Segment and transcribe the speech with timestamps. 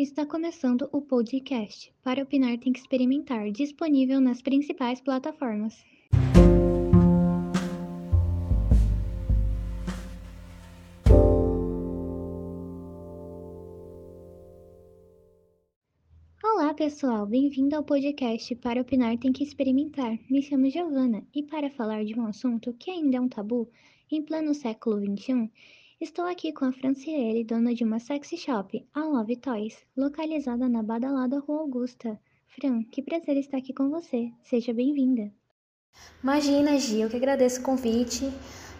[0.00, 1.92] Está começando o podcast.
[2.02, 5.84] Para opinar tem que experimentar, disponível nas principais plataformas.
[16.42, 20.18] Olá, pessoal, bem-vindo ao podcast Para opinar tem que experimentar.
[20.30, 23.68] Me chamo Giovana e para falar de um assunto que ainda é um tabu,
[24.10, 25.50] em pleno século XXI,
[26.00, 30.82] Estou aqui com a Franciele, dona de uma sexy shop, a Love Toys, localizada na
[30.82, 32.18] badalada Rua Augusta.
[32.46, 34.32] Fran, que prazer estar aqui com você.
[34.42, 35.30] Seja bem-vinda.
[36.22, 38.24] Imagina, Gi, eu que agradeço o convite.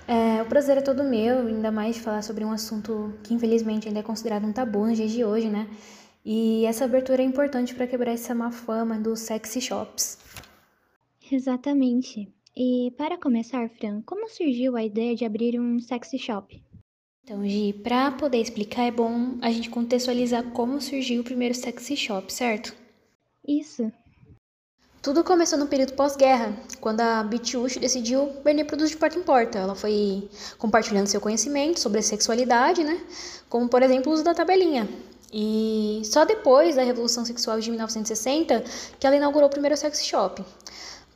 [0.09, 3.87] É, o prazer é todo meu, ainda mais de falar sobre um assunto que infelizmente
[3.87, 5.69] ainda é considerado um tabu nos dias de hoje, né?
[6.25, 10.17] E essa abertura é importante para quebrar essa má fama dos sexy shops.
[11.31, 12.33] Exatamente.
[12.57, 16.70] E para começar, Fran, como surgiu a ideia de abrir um sexy shop?
[17.23, 21.97] Então, Gi, para poder explicar, é bom a gente contextualizar como surgiu o primeiro sexy
[21.97, 22.75] shop, certo?
[23.47, 23.91] Isso.
[25.03, 29.59] Tudo começou no período pós-guerra, quando a Bitush decidiu vender produtos de porta em porta.
[29.59, 33.01] Ela foi compartilhando seu conhecimento sobre a sexualidade, né?
[33.49, 34.87] Como, por exemplo, o uso da tabelinha.
[35.33, 38.63] E só depois da Revolução Sexual de 1960
[38.99, 40.45] que ela inaugurou o primeiro sexy shop.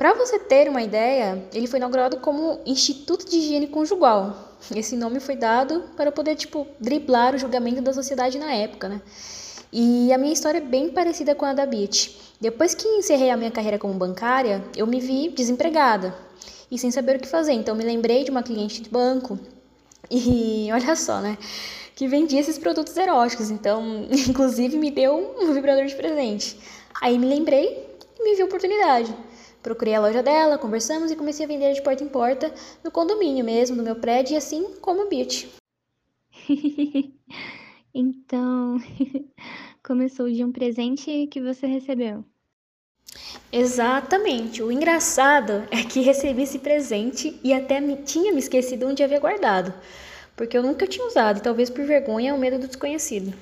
[0.04, 4.54] Para você ter uma ideia, ele foi inaugurado como Instituto de Higiene Conjugal.
[4.76, 9.00] Esse nome foi dado para poder, tipo, driblar o julgamento da sociedade na época, né?
[9.72, 12.20] E a minha história é bem parecida com a da Beat.
[12.38, 16.14] Depois que encerrei a minha carreira como bancária, eu me vi desempregada
[16.70, 17.54] e sem saber o que fazer.
[17.54, 19.38] Então, me lembrei de uma cliente de banco
[20.10, 21.38] e olha só, né?
[21.96, 23.50] Que vendia esses produtos eróticos.
[23.50, 26.58] Então, inclusive, me deu um vibrador de presente.
[27.00, 27.88] Aí me lembrei
[28.20, 29.16] e me vi a oportunidade.
[29.64, 32.52] Procurei a loja dela, conversamos e comecei a vender de porta em porta
[32.84, 35.48] no condomínio mesmo, no meu prédio, e assim como o Beat.
[37.94, 38.76] então,
[39.82, 42.22] começou de um presente que você recebeu.
[43.50, 44.62] Exatamente.
[44.62, 49.18] O engraçado é que recebi esse presente e até me, tinha me esquecido onde havia
[49.18, 49.72] guardado,
[50.36, 53.32] porque eu nunca tinha usado, talvez por vergonha ou medo do desconhecido.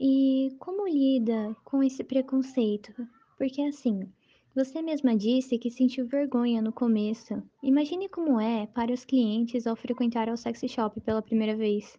[0.00, 2.92] E como lida com esse preconceito?
[3.36, 4.08] Porque assim,
[4.54, 7.42] você mesma disse que sentiu vergonha no começo.
[7.62, 11.98] Imagine como é para os clientes ao frequentar o sexy shop pela primeira vez.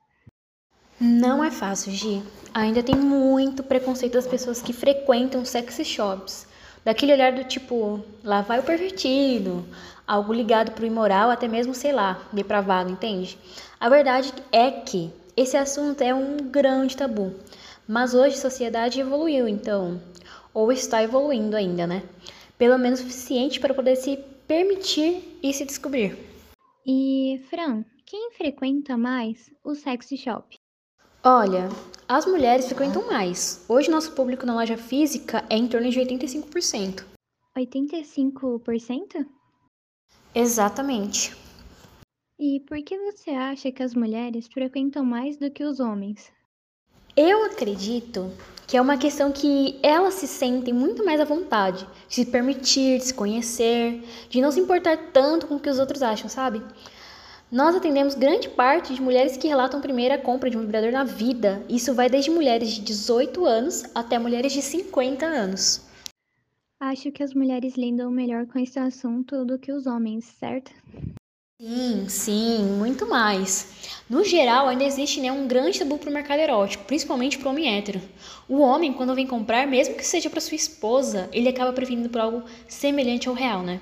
[0.99, 2.23] Não é fácil, Gi.
[2.51, 6.47] Ainda tem muito preconceito das pessoas que frequentam sexy shops.
[6.83, 9.63] Daquele olhar do tipo, lá vai o pervertido,
[10.07, 13.37] algo ligado pro imoral, até mesmo, sei lá, depravado, entende?
[13.79, 17.35] A verdade é que esse assunto é um grande tabu.
[17.87, 20.01] Mas hoje a sociedade evoluiu, então
[20.57, 22.01] ou está evoluindo ainda, né?
[22.57, 26.17] Pelo menos suficiente para poder se permitir e se descobrir.
[26.83, 30.57] E, Fran, quem frequenta mais o sexy shop?
[31.23, 31.69] Olha,
[32.07, 33.63] as mulheres frequentam mais.
[33.69, 37.05] Hoje nosso público na loja física é em torno de 85%.
[37.55, 39.27] 85%?
[40.33, 41.37] Exatamente.
[42.39, 46.31] E por que você acha que as mulheres frequentam mais do que os homens?
[47.19, 48.31] Eu acredito
[48.67, 52.99] que é uma questão que elas se sentem muito mais à vontade de se permitir,
[52.99, 56.61] de se conhecer, de não se importar tanto com o que os outros acham, sabe?
[57.51, 61.65] Nós atendemos grande parte de mulheres que relatam a compra de um vibrador na vida.
[61.67, 65.81] Isso vai desde mulheres de 18 anos até mulheres de 50 anos.
[66.79, 70.71] Acho que as mulheres lidam melhor com esse assunto do que os homens, certo?
[71.59, 73.76] Sim, sim, muito mais.
[74.09, 77.51] No geral, ainda existe né, um grande tabu para o mercado erótico, principalmente para o
[77.51, 78.01] homem hétero.
[78.47, 82.21] O homem, quando vem comprar, mesmo que seja para sua esposa, ele acaba preferindo por
[82.21, 83.81] algo semelhante ao real, né?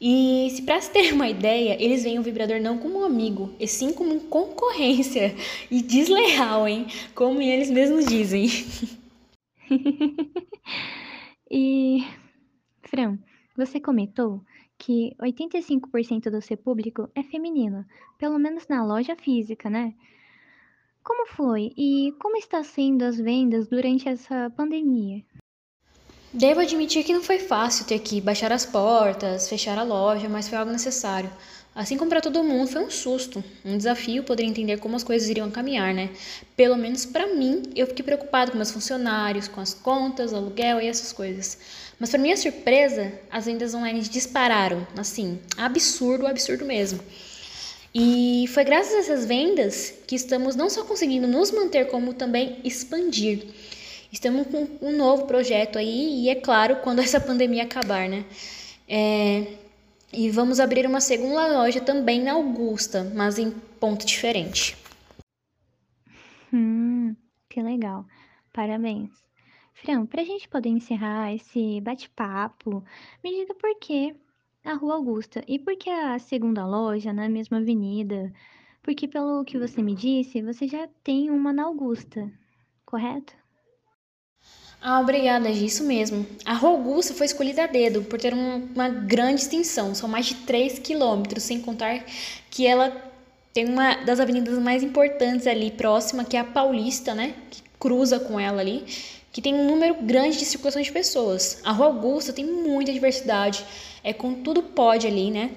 [0.00, 3.54] E se para se ter uma ideia, eles veem o vibrador não como um amigo,
[3.60, 5.34] e sim como concorrência
[5.70, 6.86] e desleal, hein?
[7.14, 8.48] Como eles mesmos dizem.
[11.50, 12.04] e,
[12.84, 13.18] Fran,
[13.56, 14.40] você comentou
[14.82, 17.86] que 85% do seu público é feminino,
[18.18, 19.94] pelo menos na loja física, né?
[21.04, 25.24] Como foi e como está sendo as vendas durante essa pandemia?
[26.34, 30.48] Devo admitir que não foi fácil ter que baixar as portas, fechar a loja, mas
[30.48, 31.30] foi algo necessário.
[31.74, 35.28] Assim como para todo mundo, foi um susto, um desafio poder entender como as coisas
[35.28, 36.08] iriam caminhar, né?
[36.56, 40.86] Pelo menos para mim, eu fiquei preocupado com meus funcionários, com as contas, aluguel e
[40.86, 41.58] essas coisas.
[42.00, 46.98] Mas para minha surpresa, as vendas online dispararam, assim, absurdo, absurdo mesmo.
[47.94, 52.58] E foi graças a essas vendas que estamos não só conseguindo nos manter, como também
[52.64, 53.48] expandir.
[54.12, 58.26] Estamos com um novo projeto aí, e é claro, quando essa pandemia acabar, né?
[58.86, 59.56] É,
[60.12, 63.50] e vamos abrir uma segunda loja também na Augusta, mas em
[63.80, 64.76] ponto diferente.
[66.52, 67.16] Hum,
[67.48, 68.04] Que legal.
[68.52, 69.10] Parabéns.
[69.72, 72.84] Fran, para a gente poder encerrar esse bate-papo,
[73.24, 74.14] me diga por que
[74.62, 78.30] a Rua Augusta e por que a segunda loja na mesma avenida?
[78.82, 82.30] Porque pelo que você me disse, você já tem uma na Augusta,
[82.84, 83.41] correto?
[84.84, 86.26] Ah, obrigada, Gi, isso mesmo.
[86.44, 90.26] A Rua Augusta foi escolhida a dedo por ter um, uma grande extensão, são mais
[90.26, 92.04] de 3 quilômetros, sem contar
[92.50, 92.90] que ela
[93.54, 97.34] tem uma das avenidas mais importantes ali próxima, que é a Paulista, né?
[97.48, 98.84] Que cruza com ela ali,
[99.30, 101.60] que tem um número grande de circulação de pessoas.
[101.62, 103.64] A Rua Augusta tem muita diversidade,
[104.02, 105.50] é com tudo pode ali, né?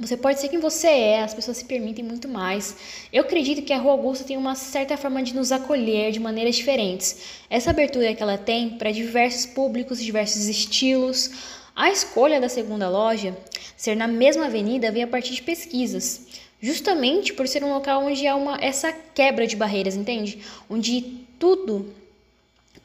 [0.00, 2.76] Você pode ser quem você é, as pessoas se permitem muito mais.
[3.12, 6.54] Eu acredito que a Rua Augusta tem uma certa forma de nos acolher de maneiras
[6.54, 7.18] diferentes.
[7.50, 11.32] Essa abertura que ela tem para diversos públicos, diversos estilos.
[11.74, 13.36] A escolha da segunda loja
[13.76, 16.28] ser na mesma avenida veio a partir de pesquisas,
[16.62, 20.38] justamente por ser um local onde há uma, essa quebra de barreiras, entende?
[20.70, 21.92] Onde tudo,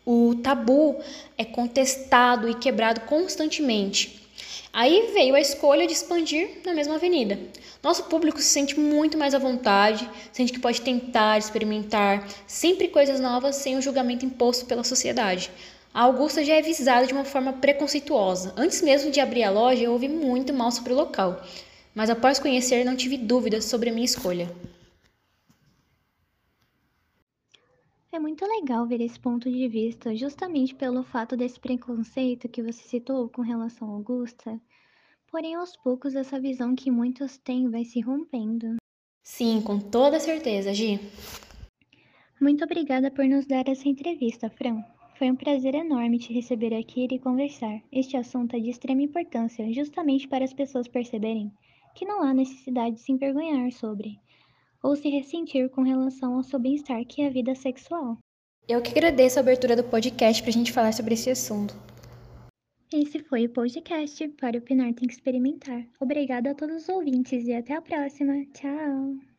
[0.04, 1.00] o tabu
[1.38, 4.23] é contestado e quebrado constantemente.
[4.72, 7.38] Aí veio a escolha de expandir na mesma avenida.
[7.84, 13.20] Nosso público se sente muito mais à vontade, sente que pode tentar, experimentar, sempre coisas
[13.20, 15.52] novas sem o julgamento imposto pela sociedade.
[15.94, 18.52] A Augusta já é visada de uma forma preconceituosa.
[18.58, 21.40] Antes mesmo de abrir a loja, eu ouvi muito mal sobre o local,
[21.94, 24.50] mas após conhecer, não tive dúvidas sobre a minha escolha.
[28.14, 32.84] É muito legal ver esse ponto de vista, justamente pelo fato desse preconceito que você
[32.84, 34.62] citou com relação a Augusta.
[35.32, 38.76] Porém, aos poucos, essa visão que muitos têm vai se rompendo.
[39.24, 41.00] Sim, com toda certeza, Gi.
[42.40, 44.84] Muito obrigada por nos dar essa entrevista, Fran.
[45.18, 47.82] Foi um prazer enorme te receber aqui e conversar.
[47.92, 51.52] Este assunto é de extrema importância, justamente para as pessoas perceberem
[51.96, 54.20] que não há necessidade de se envergonhar sobre
[54.84, 58.18] ou se ressentir com relação ao seu bem-estar, que é a vida sexual.
[58.68, 61.74] Eu que agradeço a abertura do podcast para a gente falar sobre esse assunto.
[62.94, 65.88] Esse foi o podcast Para Opinar Tem que Experimentar.
[66.00, 68.46] Obrigada a todos os ouvintes e até a próxima.
[68.54, 69.33] Tchau!